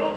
[0.00, 0.16] を